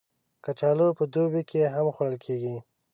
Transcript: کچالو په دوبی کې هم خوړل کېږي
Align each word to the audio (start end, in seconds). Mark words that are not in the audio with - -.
کچالو 0.45 0.87
په 0.97 1.03
دوبی 1.13 1.41
کې 1.49 1.61
هم 1.73 1.85
خوړل 1.95 2.15
کېږي 2.25 2.55